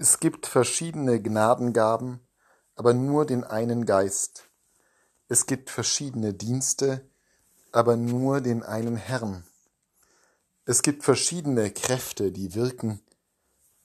Es 0.00 0.20
gibt 0.20 0.46
verschiedene 0.46 1.20
Gnadengaben, 1.20 2.20
aber 2.76 2.94
nur 2.94 3.26
den 3.26 3.42
einen 3.42 3.84
Geist. 3.84 4.48
Es 5.26 5.46
gibt 5.46 5.70
verschiedene 5.70 6.34
Dienste, 6.34 7.10
aber 7.72 7.96
nur 7.96 8.40
den 8.40 8.62
einen 8.62 8.94
Herrn. 8.94 9.44
Es 10.66 10.82
gibt 10.82 11.02
verschiedene 11.02 11.72
Kräfte, 11.72 12.30
die 12.30 12.54
wirken, 12.54 13.00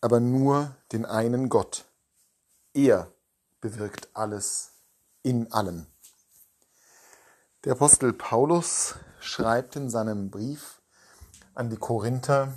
aber 0.02 0.20
nur 0.20 0.78
den 0.91 1.07
einen 1.07 1.49
Gott. 1.49 1.86
Er 2.75 3.11
bewirkt 3.59 4.09
alles 4.14 4.73
in 5.23 5.52
allen. 5.52 5.88
Der 7.64 7.71
Apostel 7.71 8.14
Paulus 8.14 8.93
schreibt 9.20 9.75
in 9.77 9.89
seinem 9.89 10.30
Brief 10.30 10.80
an 11.55 11.71
die 11.71 11.77
Korinther 11.77 12.54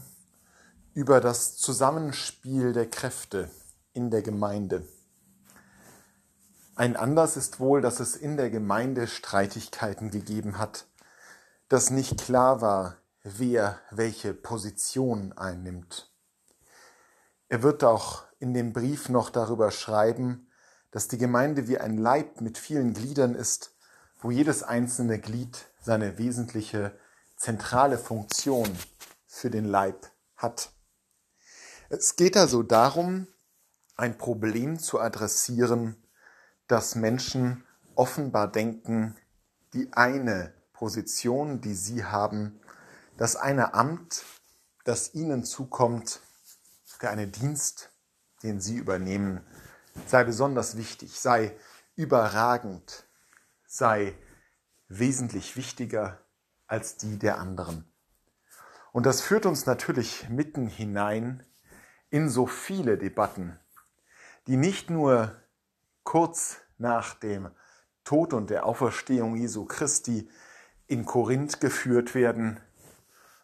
über 0.97 1.21
das 1.21 1.59
Zusammenspiel 1.59 2.73
der 2.73 2.89
Kräfte 2.89 3.51
in 3.93 4.11
der 4.11 4.23
Gemeinde. 4.23 4.89
Ein 6.75 6.97
Anlass 6.97 7.37
ist 7.37 7.61
wohl, 7.61 7.83
dass 7.83 8.01
es 8.01 8.17
in 8.17 8.39
der 8.39 8.49
Gemeinde 8.49 9.07
Streitigkeiten 9.07 10.11
gegeben 10.11 10.57
hat, 10.57 10.87
dass 11.69 11.91
nicht 11.91 12.19
klar 12.19 12.63
war, 12.63 12.97
wer 13.23 13.79
welche 13.91 14.33
Position 14.33 15.35
einnimmt. 15.35 16.11
Er 17.51 17.63
wird 17.63 17.85
auch 17.85 18.23
in 18.39 18.55
dem 18.55 18.73
Brief 18.73 19.11
noch 19.11 19.29
darüber 19.29 19.73
schreiben, 19.73 20.51
dass 20.93 21.09
die 21.09 21.19
Gemeinde 21.19 21.69
wie 21.69 21.77
ein 21.77 21.99
Leib 21.99 22.41
mit 22.41 22.57
vielen 22.57 22.95
Gliedern 22.95 23.35
ist, 23.35 23.77
wo 24.19 24.31
jedes 24.31 24.63
einzelne 24.63 25.19
Glied 25.19 25.67
seine 25.79 26.17
wesentliche 26.17 26.99
zentrale 27.37 27.99
Funktion 27.99 28.75
für 29.27 29.51
den 29.51 29.67
Leib 29.67 30.11
hat. 30.37 30.71
Es 31.89 32.17
geht 32.17 32.37
also 32.37 32.65
darum, 32.65 33.29
ein 33.97 34.19
Problem 34.19 34.79
zu 34.79 34.99
adressieren, 35.01 35.97
dass 36.67 36.97
Menschen 36.97 37.65
offenbar 37.95 38.51
denken, 38.51 39.17
die 39.73 39.93
eine 39.93 40.53
Position, 40.73 41.61
die 41.61 41.75
sie 41.75 42.05
haben, 42.05 42.59
das 43.17 43.37
eine 43.37 43.75
Amt, 43.75 44.25
das 44.85 45.15
ihnen 45.15 45.45
zukommt, 45.45 46.21
der 47.01 47.11
eine 47.11 47.29
Dienst, 47.29 47.91
den 48.43 48.61
sie 48.61 48.77
übernehmen, 48.77 49.47
sei 50.07 50.25
besonders 50.25 50.77
wichtig, 50.77 51.21
sei 51.21 51.57
überragend, 51.95 53.05
sei 53.67 54.19
wesentlich 54.89 55.57
wichtiger 55.57 56.21
als 56.67 56.97
die 56.97 57.19
der 57.19 57.39
anderen. 57.39 57.85
Und 58.93 59.07
das 59.07 59.21
führt 59.21 59.47
uns 59.47 59.67
natürlich 59.67 60.29
mitten 60.29 60.67
hinein 60.67 61.47
in 62.11 62.29
so 62.29 62.47
viele 62.47 62.99
Debatten, 62.99 63.59
die 64.47 64.57
nicht 64.57 64.91
nur 64.91 65.35
kurz 66.05 66.59
nach 66.79 67.15
dem 67.15 67.51
Tod 68.05 68.33
und 68.33 68.51
der 68.51 68.67
Auferstehung 68.67 69.37
Jesu 69.37 69.65
Christi 69.65 70.29
in 70.87 71.05
Korinth 71.05 71.61
geführt 71.61 72.15
werden, 72.15 72.61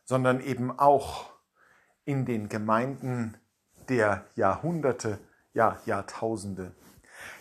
sondern 0.04 0.40
eben 0.40 0.78
auch 0.78 1.32
in 2.04 2.24
den 2.24 2.48
Gemeinden 2.48 3.36
der 3.88 4.26
Jahrhunderte, 4.36 5.18
ja 5.52 5.80
Jahrtausende. 5.84 6.74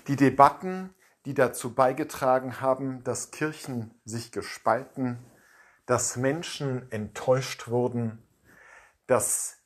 Die 0.08 0.16
Debatten, 0.16 0.94
die 1.25 1.33
dazu 1.33 1.73
beigetragen 1.73 2.61
haben, 2.61 3.03
dass 3.03 3.31
Kirchen 3.31 3.94
sich 4.06 4.31
gespalten, 4.31 5.19
dass 5.85 6.16
Menschen 6.16 6.91
enttäuscht 6.91 7.67
wurden, 7.67 8.23
dass 9.08 9.61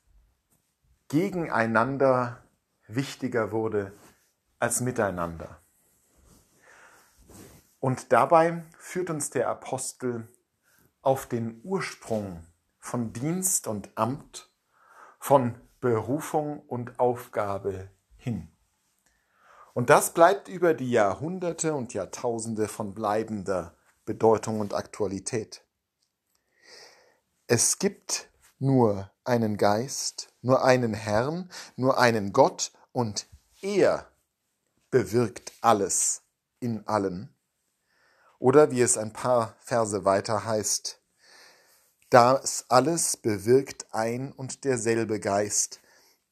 gegeneinander 1.08 2.42
wichtiger 2.88 3.52
wurde 3.52 3.92
als 4.58 4.80
miteinander. 4.80 5.60
Und 7.80 8.12
dabei 8.12 8.64
führt 8.78 9.10
uns 9.10 9.30
der 9.30 9.48
Apostel 9.48 10.28
auf 11.02 11.26
den 11.26 11.60
Ursprung 11.62 12.44
von 12.78 13.12
Dienst 13.12 13.68
und 13.68 13.90
Amt, 13.96 14.50
von 15.18 15.60
Berufung 15.80 16.60
und 16.60 16.98
Aufgabe 16.98 17.90
hin. 18.16 18.50
Und 19.74 19.90
das 19.90 20.14
bleibt 20.14 20.48
über 20.48 20.72
die 20.72 20.90
Jahrhunderte 20.90 21.74
und 21.74 21.94
Jahrtausende 21.94 22.66
von 22.66 22.94
bleibender 22.94 23.76
Bedeutung 24.04 24.60
und 24.60 24.72
Aktualität. 24.72 25.64
Es 27.46 27.78
gibt 27.78 28.30
nur 28.58 29.10
einen 29.24 29.56
Geist, 29.56 30.28
nur 30.42 30.64
einen 30.64 30.94
Herrn, 30.94 31.50
nur 31.76 31.98
einen 31.98 32.32
Gott 32.32 32.72
und 32.92 33.26
er 33.60 34.10
bewirkt 34.90 35.52
alles 35.60 36.22
in 36.60 36.86
allen. 36.86 37.34
Oder 38.38 38.70
wie 38.70 38.80
es 38.80 38.98
ein 38.98 39.12
paar 39.12 39.56
Verse 39.60 40.04
weiter 40.04 40.44
heißt, 40.44 41.00
das 42.10 42.66
alles 42.68 43.16
bewirkt 43.16 43.86
ein 43.92 44.32
und 44.32 44.64
derselbe 44.64 45.18
Geist, 45.18 45.80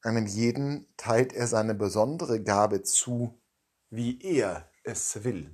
einem 0.01 0.25
jeden 0.25 0.87
teilt 0.97 1.33
er 1.33 1.47
seine 1.47 1.73
besondere 1.73 2.41
Gabe 2.41 2.83
zu, 2.83 3.41
wie 3.89 4.21
er 4.21 4.69
es 4.83 5.23
will. 5.23 5.51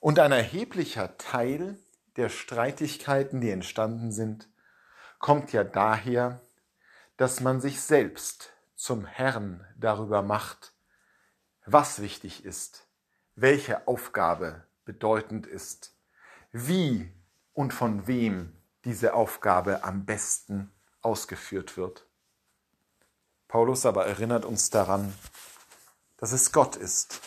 Und 0.00 0.18
ein 0.18 0.32
erheblicher 0.32 1.16
Teil 1.18 1.78
der 2.16 2.28
Streitigkeiten, 2.28 3.40
die 3.40 3.50
entstanden 3.50 4.12
sind, 4.12 4.48
kommt 5.18 5.52
ja 5.52 5.64
daher, 5.64 6.40
dass 7.16 7.40
man 7.40 7.60
sich 7.60 7.80
selbst 7.80 8.52
zum 8.74 9.04
Herrn 9.04 9.66
darüber 9.76 10.22
macht, 10.22 10.72
was 11.66 12.00
wichtig 12.00 12.44
ist, 12.44 12.86
welche 13.34 13.86
Aufgabe 13.86 14.64
bedeutend 14.84 15.46
ist, 15.46 15.94
wie 16.52 17.12
und 17.52 17.74
von 17.74 18.06
wem 18.06 18.56
diese 18.84 19.14
Aufgabe 19.14 19.84
am 19.84 20.06
besten 20.06 20.72
ausgeführt 21.02 21.76
wird. 21.76 22.06
Paulus 23.48 23.84
aber 23.86 24.06
erinnert 24.06 24.44
uns 24.44 24.70
daran, 24.70 25.12
dass 26.18 26.32
es 26.32 26.52
Gott 26.52 26.76
ist, 26.76 27.20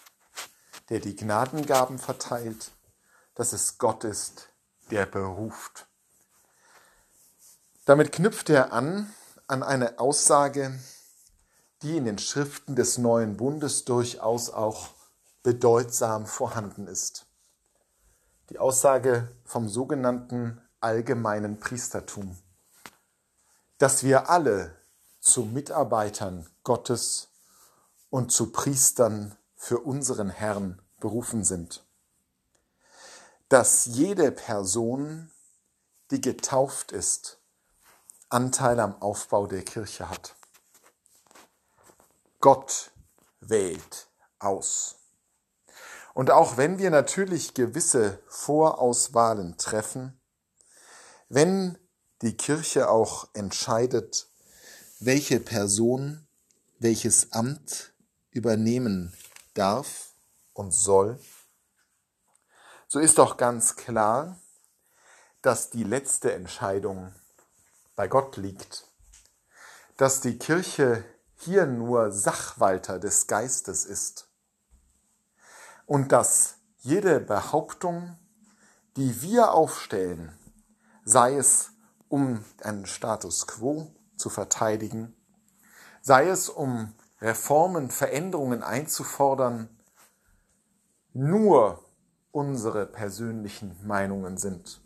der 0.90 1.00
die 1.00 1.16
Gnadengaben 1.16 2.00
verteilt, 2.00 2.72
dass 3.36 3.54
es 3.54 3.78
Gott 3.78 4.04
ist, 4.04 4.50
der 4.90 5.06
beruft. 5.06 5.88
Damit 7.92 8.14
knüpft 8.14 8.50
er 8.50 8.72
an 8.72 9.14
an 9.48 9.64
eine 9.64 10.00
Aussage, 10.00 10.80
die 11.82 11.98
in 11.98 12.06
den 12.06 12.20
Schriften 12.20 12.74
des 12.74 12.98
neuen 12.98 13.36
Bundes 13.36 13.84
durchaus 13.84 14.50
auch 14.50 14.92
bedeutsam 15.44 16.26
vorhanden 16.26 16.88
ist. 16.88 17.26
Die 18.50 18.60
Aussage 18.60 19.28
vom 19.44 19.68
sogenannten 19.68 20.62
allgemeinen 20.80 21.60
Priestertum, 21.60 22.38
dass 23.78 24.06
wir 24.06 24.30
alle 24.30 24.74
zu 25.20 25.44
Mitarbeitern 25.44 26.48
Gottes 26.64 27.28
und 28.10 28.32
zu 28.32 28.54
Priestern 28.54 29.36
für 29.58 29.80
unseren 29.80 30.30
Herrn 30.30 30.82
berufen 31.02 31.44
sind. 31.44 31.84
Dass 33.50 33.86
jede 33.86 34.32
Person, 34.32 35.30
die 36.10 36.22
getauft 36.22 36.94
ist, 36.94 37.41
Anteil 38.32 38.80
am 38.80 39.02
Aufbau 39.02 39.46
der 39.46 39.64
Kirche 39.64 40.10
hat. 40.10 40.36
Gott 42.40 42.92
wählt 43.42 44.08
aus. 44.40 44.96
Und 46.14 46.32
auch 46.32 46.56
wenn 46.56 46.80
wir 46.80 46.92
natürlich 46.92 47.54
gewisse 47.54 48.20
Vorauswahlen 48.28 49.58
treffen, 49.58 50.20
wenn 51.28 51.78
die 52.22 52.38
Kirche 52.38 52.90
auch 52.90 53.28
entscheidet, 53.34 54.28
welche 55.00 55.40
Person 55.40 56.28
welches 56.80 57.32
Amt 57.34 57.94
übernehmen 58.32 59.14
darf 59.54 60.14
und 60.54 60.72
soll, 60.72 61.20
so 62.88 63.00
ist 63.00 63.18
doch 63.18 63.38
ganz 63.38 63.76
klar, 63.76 64.40
dass 65.42 65.70
die 65.70 65.84
letzte 65.84 66.34
Entscheidung 66.34 67.14
bei 68.02 68.08
Gott 68.08 68.36
liegt, 68.36 68.88
dass 69.96 70.22
die 70.22 70.40
Kirche 70.40 71.06
hier 71.36 71.68
nur 71.68 72.12
Sachwalter 72.12 72.98
des 72.98 73.28
Geistes 73.28 73.86
ist 73.86 74.28
und 75.86 76.12
dass 76.12 76.56
jede 76.80 77.20
Behauptung, 77.20 78.18
die 78.98 79.22
wir 79.22 79.52
aufstellen, 79.52 80.36
sei 81.06 81.36
es 81.38 81.74
um 82.08 82.44
einen 82.64 82.88
Status 82.88 83.46
quo 83.46 83.94
zu 84.18 84.32
verteidigen, 84.32 85.16
sei 86.02 86.28
es 86.28 86.50
um 86.50 86.96
Reformen, 87.22 87.92
Veränderungen 87.92 88.64
einzufordern, 88.64 89.70
nur 91.14 91.86
unsere 92.32 92.88
persönlichen 92.88 93.78
Meinungen 93.86 94.38
sind. 94.40 94.82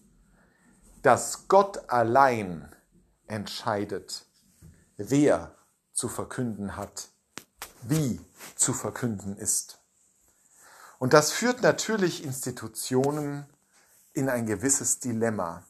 Dass 1.02 1.48
Gott 1.48 1.90
allein 1.90 2.76
entscheidet, 3.28 4.26
wer 4.98 5.56
zu 5.94 6.10
verkünden 6.10 6.76
hat, 6.76 7.10
wie 7.82 8.20
zu 8.56 8.74
verkünden 8.74 9.38
ist. 9.38 9.80
Und 11.00 11.14
das 11.14 11.32
führt 11.32 11.62
natürlich 11.62 12.24
Institutionen 12.24 13.46
in 14.14 14.30
ein 14.30 14.46
gewisses 14.46 15.00
Dilemma. 15.00 15.64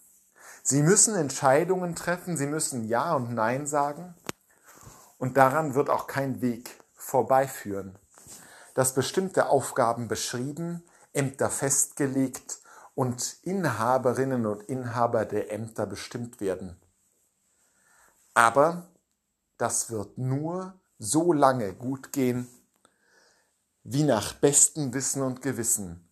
Sie 0.64 0.82
müssen 0.82 1.16
Entscheidungen 1.16 1.96
treffen, 1.96 2.38
sie 2.38 2.48
müssen 2.48 2.86
Ja 2.86 3.14
und 3.14 3.34
Nein 3.34 3.68
sagen 3.68 4.16
und 5.18 5.38
daran 5.38 5.76
wird 5.76 5.90
auch 5.90 6.08
kein 6.08 6.42
Weg 6.42 6.70
vorbeiführen. 6.94 7.98
Dass 8.74 8.94
bestimmte 8.94 9.48
Aufgaben 9.48 10.08
beschrieben, 10.08 10.84
Ämter 11.14 11.50
festgelegt 11.50 12.60
und 12.94 13.38
Inhaberinnen 13.44 14.46
und 14.46 14.64
Inhaber 14.64 15.26
der 15.26 15.52
Ämter 15.52 15.86
bestimmt 15.86 16.42
werden. 16.42 16.78
Aber 18.36 18.88
das 19.58 19.90
wird 19.90 20.18
nur 20.18 20.80
so 21.00 21.34
lange 21.34 21.74
gut 21.74 22.12
gehen, 22.12 22.48
wie 23.84 24.04
nach 24.04 24.34
bestem 24.34 24.94
Wissen 24.94 25.24
und 25.24 25.42
Gewissen 25.42 26.08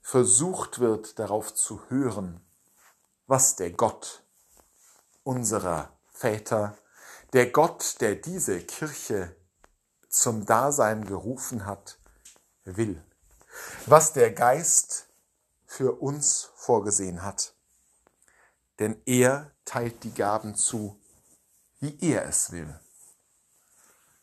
versucht 0.00 0.78
wird 0.78 1.18
darauf 1.18 1.54
zu 1.54 1.82
hören, 1.90 2.40
was 3.26 3.56
der 3.56 3.70
Gott 3.70 4.22
unserer 5.22 5.92
Väter, 6.06 6.76
der 7.34 7.50
Gott, 7.50 8.00
der 8.00 8.14
diese 8.14 8.60
Kirche 8.60 9.36
zum 10.08 10.46
Dasein 10.46 11.04
gerufen 11.04 11.66
hat, 11.66 11.98
will, 12.64 13.04
was 13.84 14.14
der 14.14 14.32
Geist 14.32 15.08
für 15.66 16.00
uns 16.00 16.50
vorgesehen 16.54 17.22
hat. 17.22 17.52
Denn 18.78 19.02
er 19.04 19.50
teilt 19.66 20.04
die 20.04 20.14
Gaben 20.14 20.54
zu, 20.54 20.98
wie 21.80 21.96
er 22.00 22.26
es 22.26 22.50
will. 22.52 22.78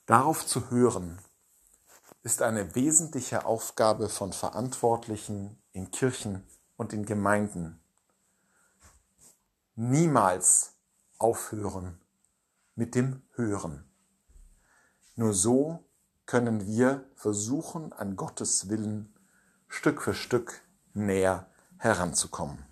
Darauf 0.06 0.46
zu 0.46 0.69
hören, 0.69 1.19
ist 2.24 2.42
eine 2.42 2.75
wesentliche 2.75 3.46
Aufgabe 3.46 4.10
von 4.10 4.34
Verantwortlichen 4.34 5.62
in 5.72 5.92
Kirchen 5.92 6.44
und 6.75 6.92
in 6.92 7.06
Gemeinden. 7.06 7.80
Niemals 9.75 10.74
aufhören 11.18 12.02
mit 12.75 12.96
dem 12.96 13.22
Hören. 13.36 13.90
Nur 15.16 15.34
so 15.34 15.86
können 16.25 16.66
wir 16.66 17.10
versuchen, 17.16 17.94
an 17.94 18.16
Gottes 18.16 18.69
Willen 18.69 19.13
Stück 19.68 20.01
für 20.01 20.13
Stück 20.13 20.62
näher 20.94 21.50
heranzukommen. 21.78 22.66